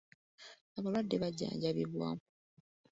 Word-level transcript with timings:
Abalwadde 0.77 1.15
bajjanjabibwa. 1.21 2.07